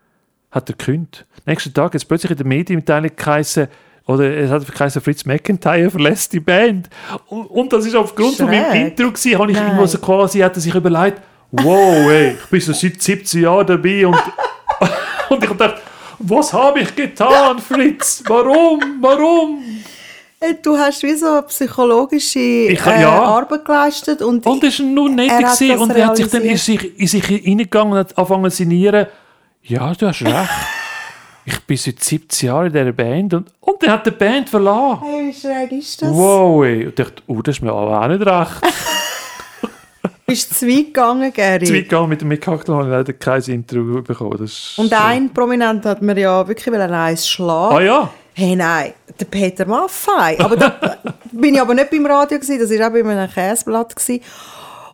[0.50, 1.26] hat er gekündigt.
[1.38, 3.68] Am nächsten Tag es plötzlich in der Medienmitteilung geheißen,
[4.07, 6.88] oder es hat geheißen, Fritz McIntyre verlässt die Band.
[7.27, 8.99] Und, und das ist aufgrund von meinem Schräg.
[8.99, 9.66] Intro gewesen, habe ich Nein.
[9.66, 13.66] irgendwo so quasi, hat er sich überlegt, wow, ey, ich bin so seit 17 Jahren
[13.66, 14.14] dabei und,
[15.31, 15.83] und ich habe gedacht,
[16.19, 18.23] was habe ich getan, Fritz?
[18.27, 18.81] Warum?
[19.01, 19.62] Warum?
[20.40, 23.11] Äh, Du hast wie so eine psychologische Ich- äh, ja.
[23.23, 26.57] Arbeit geleistet und, Und war nur nett Er gewesen und er hat sich dann in
[26.57, 29.07] sich, in sich hineingegangen und hat angefangen zu sinnieren.
[29.62, 30.35] Ja, du hast recht.
[31.48, 35.00] Ich bin seit 17 Jahren in dieser Band und, und er hat die Band verlassen.
[35.04, 36.11] Hey, wie schräg ist das?
[36.12, 36.82] Wow, ey.
[36.82, 38.74] Und ich dachte, oh, das ist mir aber auch nicht recht.
[40.26, 41.64] Bist du zu weit gegangen, Gary?
[41.64, 44.37] Zwei Jahre mit dem Mick Hucknall habe ich leider kein Intro bekommen.
[44.38, 44.96] Das Und so.
[44.96, 47.76] ein Prominent hat mir ja wirklich wollen eins schlagen.
[47.76, 48.11] Ah ja?
[48.35, 50.37] Hey, nein, der Peter Maffei.
[50.40, 50.98] Aber da
[51.30, 53.94] bin ich aber nicht beim Radio, gewesen, das war auch bei einem Käseblatt.
[53.94, 54.20] Gewesen.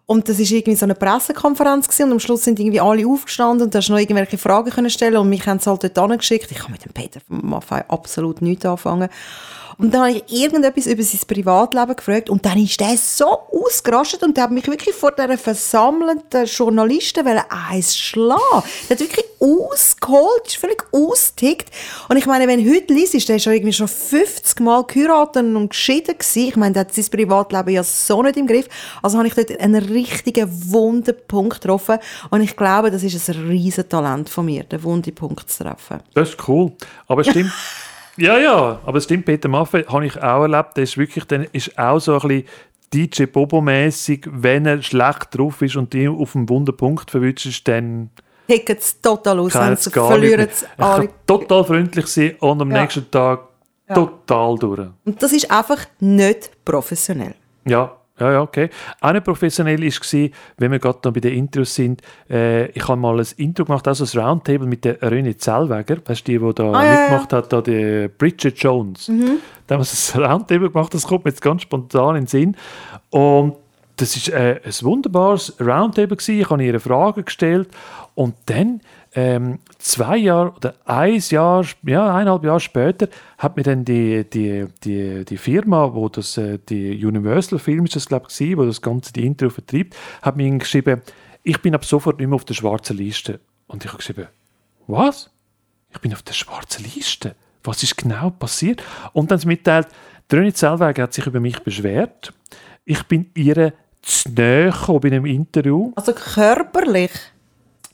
[0.06, 3.66] Und das ist irgendwie so eine Pressekonferenz gewesen, und am Schluss sind irgendwie alle aufgestanden
[3.66, 6.50] und da hast noch irgendwelche Fragen können stellen und mich haben sie halt dort angeschickt.
[6.50, 9.08] Ich kann mit dem Peter Maffei absolut nichts anfangen.
[9.78, 14.22] Und dann habe ich irgendetwas über sein Privatleben gefragt und dann ist der so ausgerastet
[14.22, 18.62] und der hat mich wirklich vor dieser versammelten Journalisten eins schlagen.
[18.88, 21.70] Der hat wirklich ausgeholt, ist völlig ausgetickt.
[22.08, 25.68] Und ich meine, wenn heute liest, der ist schon irgendwie schon 50 Mal geheiratet und
[25.70, 26.48] geschieden gewesen.
[26.48, 28.68] Ich meine, der hat sein Privatleben ja so nicht im Griff.
[29.02, 31.98] Also habe ich dort einen richtigen Wunderpunkt getroffen
[32.30, 36.00] und ich glaube, das ist ein riesen Talent von mir, den Wunderpunkt zu treffen.
[36.14, 36.72] Das ist cool.
[37.06, 37.52] Aber stimmt.
[38.22, 40.76] Ja, ja, aber es stimmt, Peter Maffei habe ich auch erlebt.
[40.76, 42.44] Der ist wirklich, dann ist auch so ein bisschen
[42.94, 48.11] DJ Bobo-mäßig, wenn er schlecht drauf ist und die auf dem Wunderpunkt verwünscht, dann
[48.46, 51.08] Hicken es total aus, wenn sie verlieren es alle.
[51.26, 52.82] total freundlich sein und am ja.
[52.82, 53.40] nächsten Tag
[53.88, 53.94] ja.
[53.96, 54.88] total durch.
[55.04, 57.35] Und das ist einfach nicht professionell.
[57.64, 58.70] Ja, ja, ja, okay.
[59.00, 63.00] Auch nicht professionell war, wenn wir gerade noch bei den Intros sind, äh, ich habe
[63.00, 66.54] mal ein Intro gemacht, also ein Roundtable mit der René Zellweger, das ist die, die
[66.54, 67.42] da mitgemacht ja, ja.
[67.42, 69.08] hat, da die Bridget Jones.
[69.08, 69.38] Mhm.
[69.66, 72.56] Da haben wir ein Roundtable gemacht, das kommt mir jetzt ganz spontan in den Sinn.
[73.11, 73.56] Und
[73.96, 76.40] das war äh, ein wunderbares Roundtable, gewesen.
[76.40, 77.68] ich habe ihre Fragen gestellt
[78.14, 78.80] und dann
[79.14, 84.66] ähm, zwei Jahre oder ein Jahr, ja, eineinhalb Jahre später hat mir dann die, die,
[84.84, 88.80] die, die Firma, wo das, äh, die Universal Film ist das, glaube ich, wo das
[88.80, 91.02] ganze die Intro vertreibt, hat mir geschrieben,
[91.42, 93.40] ich bin ab sofort nicht mehr auf der schwarzen Liste.
[93.66, 94.28] Und ich habe geschrieben,
[94.86, 95.30] was?
[95.90, 97.34] Ich bin auf der schwarzen Liste?
[97.64, 98.82] Was ist genau passiert?
[99.12, 99.88] Und dann mitteilt,
[100.28, 102.32] Dröni Zellweger hat sich über mich beschwert.
[102.84, 105.92] Ich bin ihre zu nahe bei einem Interview.
[105.94, 107.12] Also körperlich?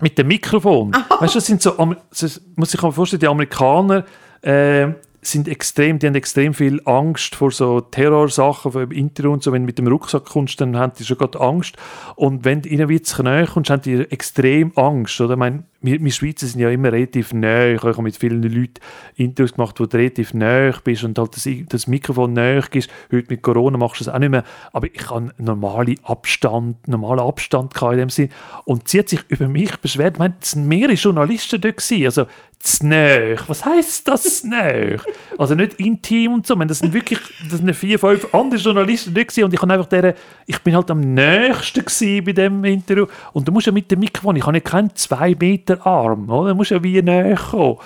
[0.01, 0.93] Mit dem Mikrofon.
[1.21, 1.73] Weißt du, das sind so,
[2.11, 4.05] das muss ich mir vorstellen, die Amerikaner
[4.43, 4.89] äh,
[5.21, 9.53] sind extrem, die haben extrem viel Angst vor so Terrorsachen im Internet und so.
[9.53, 11.77] Wenn du mit dem Rucksack kommst, dann haben die schon gerade Angst.
[12.15, 15.21] Und wenn du ihnen wie zu nahe kommst, haben die extrem Angst.
[15.21, 15.35] Oder?
[15.35, 17.75] Ich meine, wir, wir Schweizer sind ja immer relativ nahe.
[17.75, 18.81] Ich habe mit vielen Leuten
[19.15, 22.91] Interviews gemacht, wo du relativ nahe bist und halt das, das Mikrofon nahe ist.
[23.13, 24.45] Heute mit Corona machst du das auch nicht mehr.
[24.73, 28.31] Aber ich habe normalen Abstand, normalen Abstand in dem Sinn.
[28.65, 30.15] Und sie hat sich über mich beschwert.
[30.15, 31.77] Ich meine, es waren mehrere Journalisten dort.
[31.79, 32.07] Gewesen.
[32.07, 32.27] Also,
[32.61, 33.49] Znöch.
[33.49, 35.03] Was heisst das Znöch?
[35.39, 36.57] Also nicht intim und so.
[36.57, 40.15] das sind wirklich das sind vier, fünf andere Journalisten dort und ich, einfach deren,
[40.47, 41.85] ich bin halt am nächsten
[42.25, 43.07] bei dem Interview.
[43.33, 46.51] Und du musst ja mit dem Mikrofon, ich habe ja keinen zwei Meter Arm, oder?
[46.51, 47.79] Du musst ja wie näher kommen.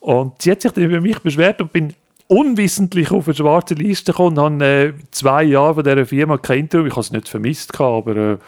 [0.00, 1.94] Und sie hat sich dann über mich beschwert und bin
[2.28, 6.60] unwissentlich auf eine schwarze Liste gekommen und habe äh, zwei Jahre von dieser Firma kein
[6.60, 6.86] Interview.
[6.86, 8.38] Ich habe es nicht vermisst, aber äh,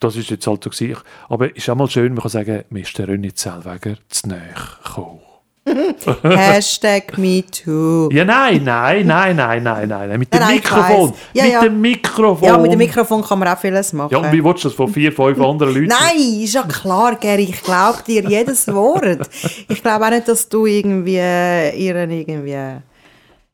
[0.00, 0.84] das ist jetzt halt so.
[1.28, 4.28] Aber es ist auch mal schön, man kann sagen, mir ist der René Zellweger zu
[4.28, 5.20] nahe gekommen.
[6.22, 8.08] Hashtag MeToo.
[8.10, 10.18] Ja, nein, nein, nein, nein, nein, nein.
[10.18, 11.14] Mit dem nein, Mikrofon.
[11.32, 11.60] Ja, mit ja.
[11.62, 12.48] dem Mikrofon.
[12.48, 14.12] Ja, mit dem Mikrofon kann man auch vieles machen.
[14.12, 15.86] Ja, und wie willst du das von vier, fünf anderen Leuten?
[15.86, 17.44] Nein, ist ja klar, Gary.
[17.44, 19.28] Ich glaube dir jedes Wort.
[19.68, 22.80] Ich glaube auch nicht, dass du irgendwie ihren irgendwie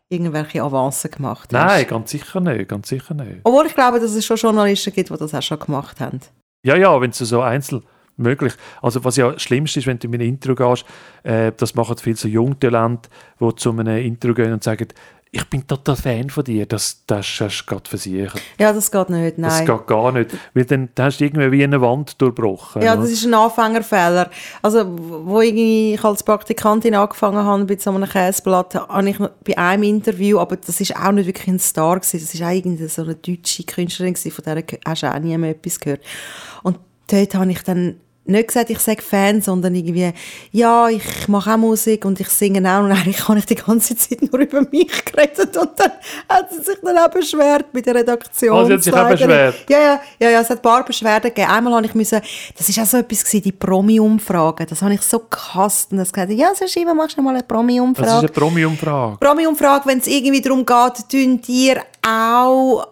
[0.09, 1.67] irgendwelche Avancen gemacht hast.
[1.67, 3.41] Nein, ganz sicher nicht, ganz sicher nicht.
[3.45, 6.21] Obwohl ich glaube, dass es schon Journalisten gibt, die das auch schon gemacht haben.
[6.65, 7.83] Ja, ja, wenn es so einzeln
[8.19, 8.53] möglich.
[8.83, 10.85] Also was ja das Schlimmste ist, wenn du in ein Intro gehst,
[11.23, 13.09] äh, das machen viele so Jungtalente,
[13.41, 14.89] die zu einem Intro gehen und sagen,
[15.31, 18.41] ich bin total Fan von dir, das, das hast du gerade versichert.
[18.59, 19.51] Ja, das geht nicht, nein.
[19.51, 22.83] Das geht gar nicht, weil dann, hast du irgendwie wie eine Wand durchbrochen.
[22.83, 24.31] Ja, das ist ein Anfängerfehler.
[24.63, 29.83] Also, wo ich als Praktikantin angefangen habe bei so einem Käseblatt, habe ich bei einem
[29.83, 33.15] Interview, aber das ist auch nicht wirklich ein Star gewesen, das ist eigentlich so eine
[33.15, 36.01] deutsche Künstlerin gewesen, von der hast du auch nie mehr etwas gehört.
[36.63, 37.97] Und dort habe ich dann
[38.29, 40.13] nicht gesagt, ich sage Fan, sondern irgendwie,
[40.53, 43.97] ja, ich mache auch Musik und ich singe auch und eigentlich habe ich die ganze
[43.97, 45.93] Zeit nur über mich geredet und dann
[46.29, 48.57] hat sie sich dann auch beschwert bei der Redaktion.
[48.57, 49.55] Oh, sie hat sich auch beschwert?
[49.69, 51.51] Ja, ja, ja, ja, es hat ein paar Beschwerden gegeben.
[51.51, 52.21] Einmal habe ich müssen,
[52.57, 56.13] das ist auch so etwas gewesen, die Promi-Umfrage, das habe ich so gehasst und das
[56.13, 58.07] gesagt, ja, so Schiva, machst du mal eine Promi-Umfrage?
[58.07, 59.17] Das ist eine Promi-Umfrage.
[59.19, 62.87] Promi-Umfrage, wenn es irgendwie darum geht, tun dir auch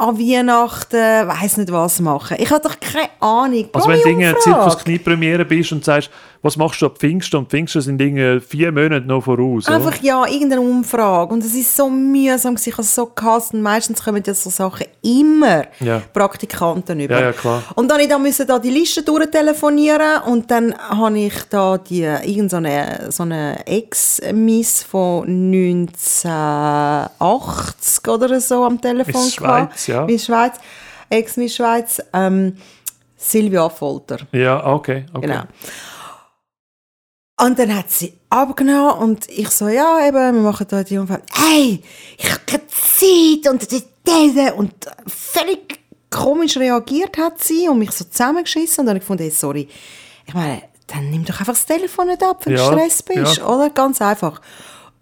[0.00, 2.36] an Weihnachten, weiß nicht was machen.
[2.40, 3.68] Ich habe doch keine Ahnung.
[3.72, 6.10] Also wenn du in einer Zirkus-Knie-Premiere bist und sagst,
[6.42, 7.36] was machst du ab Pfingsten?
[7.36, 9.66] Und Pfingsten sind Dinge vier Monate noch voraus.
[9.66, 10.02] Einfach oder?
[10.02, 11.34] ja, irgendeine Umfrage.
[11.34, 13.52] Und es ist so mühsam, ich habe es so gehasst.
[13.52, 16.00] Und meistens kommen ja so Sachen immer ja.
[16.12, 17.14] Praktikanten über.
[17.14, 17.62] Ja, ja, klar.
[17.74, 23.08] Und dann ich musste da die Liste durchtelefonieren und dann habe ich da die irgendeine
[23.10, 30.06] so eine Ex-Miss von 1980 oder so am Telefon Miss Schweiz, ja.
[30.06, 30.54] Miss Schweiz,
[31.10, 32.56] Ex-Miss Schweiz, ähm,
[33.16, 34.20] Silvia Folter.
[34.32, 35.26] Ja, okay, okay.
[35.26, 35.42] Genau.
[37.44, 41.22] Und dann hat sie abgenommen und ich so, ja, eben, wir machen da die Umfrage.
[41.32, 41.82] Hey,
[42.18, 44.72] ich habe keine Zeit und diese und
[45.06, 49.30] völlig komisch reagiert hat sie und mich so zusammengeschissen und dann habe ich gefunden, hey,
[49.30, 49.68] sorry,
[50.26, 53.38] ich meine, dann nimm doch einfach das Telefon nicht ab, wenn du Ja, Stress bist,
[53.38, 53.46] ja.
[53.46, 53.70] oder?
[53.70, 54.40] Ganz einfach.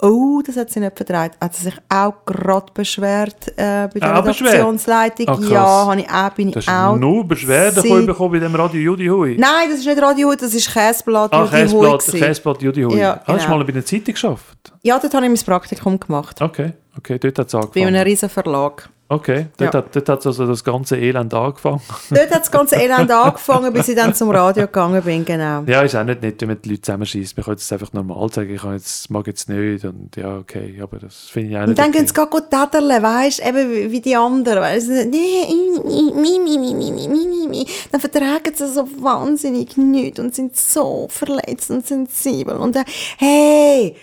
[0.01, 1.33] Oh, das hat sie nicht verdreht.
[1.41, 4.53] Hat sie sich auch gerade beschwert äh, bei der Auch beschwert?
[4.53, 5.29] Redaktionsleitung?
[5.29, 6.97] Ah, ja, habe ich auch, bin Du ich auch.
[6.97, 9.37] nur Beschwerden Sie- bekommen bei dem Radio Judi Hui.
[9.39, 12.21] Nein, das ist nicht Radio Hui, das ist Käseblatt Ah, Judy Hui Käseblatt, gewesen.
[12.21, 12.97] Käseblatt Judi Hui.
[12.99, 13.59] Ja, Hast du genau.
[13.59, 14.73] mal bei einer Zeitung geschafft?
[14.83, 16.41] Ja, dort habe ich mein Praktikum gemacht.
[16.41, 17.87] Okay, okay, dort hat es Bei angefangen.
[17.89, 18.89] einem riesen Verlag.
[19.11, 19.81] Okay, dort, ja.
[19.81, 21.81] hat, dort hat also das ganze Elend angefangen.
[22.11, 25.63] Dort hat das ganze Elend angefangen, bis ich dann zum Radio gegangen bin, genau.
[25.67, 27.35] Ja, ist auch nicht nett, wenn man die Leute zusammenschießt.
[27.35, 30.79] Man kann es einfach normal sagen, ich kann jetzt, mag jetzt nicht und ja, okay,
[30.83, 31.99] aber das finde ich auch nicht Und dann okay.
[31.99, 34.61] gehen sie gar gut täterle, weißt du, eben wie die anderen.
[34.61, 35.47] Weißt, nee,
[35.85, 37.67] mi, mi, mi, mi, mi, mi, mi.
[37.91, 42.85] Dann vertragen sie so wahnsinnig nichts und sind so verletzt und sensibel und dann,
[43.17, 43.97] hey,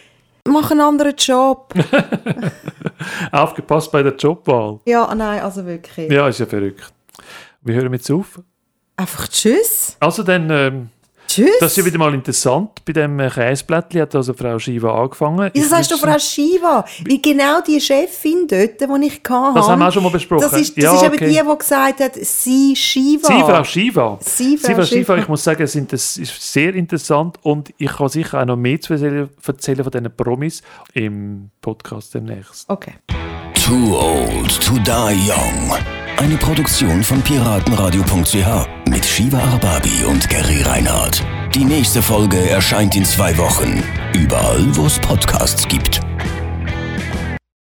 [0.47, 1.75] mach einen anderen Job.
[3.31, 4.79] Aufgepasst bei der Jobwahl.
[4.85, 6.11] ja, nein, also wirklich.
[6.11, 6.91] Ja, ist ja verrückt.
[7.61, 8.39] Wir hören jetzt auf.
[8.97, 9.97] Einfach tschüss.
[9.99, 10.89] Also dann, ähm,
[11.35, 11.49] Tschüss.
[11.59, 12.69] das ist ja wieder mal interessant.
[12.85, 15.51] Bei dem äh, Käseblättchen hat also Frau Shiva angefangen.
[15.55, 16.85] Sagst du wüsste- Frau Shiva?
[17.07, 20.41] Weil genau die Chefin dort, die ich hatte, Das haben wir auch schon mal besprochen.
[20.49, 21.29] Das ist, das Ja, ist eben okay.
[21.29, 23.27] die, die gesagt hat, sie Shiva.
[23.27, 24.17] Sie, Frau Shiva.
[24.21, 25.17] Sie, Frau Sie, Frau Shiva, Shiva.
[25.17, 28.79] ich muss sagen, es das ist sehr interessant und ich kann sicher auch noch mehr
[28.79, 30.61] zu erzählen erzählen von diesen Promis
[30.93, 32.69] im Podcast demnächst.
[32.69, 32.93] Okay.
[33.65, 36.04] Too Old to Die Young.
[36.17, 41.21] Eine Produktion von piratenradio.ch mit Shiva Arbabi und Gary Reinhardt.
[41.53, 43.83] Die nächste Folge erscheint in zwei Wochen.
[44.13, 45.99] Überall, wo es Podcasts gibt.